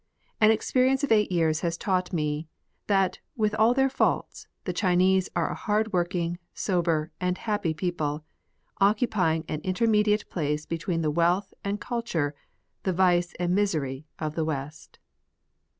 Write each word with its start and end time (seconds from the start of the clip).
An 0.39 0.49
experience 0.49 1.03
of 1.03 1.11
eight 1.11 1.31
years 1.31 1.59
has 1.59 1.77
taught 1.77 2.11
me 2.11 2.47
that, 2.87 3.19
with 3.37 3.53
all 3.53 3.75
their 3.75 3.87
faults, 3.87 4.47
the 4.63 4.73
Chinese 4.73 5.29
are 5.35 5.51
a 5.51 5.53
hardworking, 5.53 6.39
sober, 6.55 7.11
and 7.21 7.37
happy 7.37 7.71
people, 7.75 8.23
occupying 8.79 9.45
an 9.47 9.61
intermediate 9.61 10.27
place 10.27 10.65
between 10.65 11.03
the 11.03 11.11
wealth 11.11 11.53
and 11.63 11.79
culture, 11.79 12.33
the 12.81 12.93
vice 12.93 13.35
and 13.39 13.53
misery 13.53 14.07
of 14.17 14.33
the 14.33 14.43
West. 14.43 14.97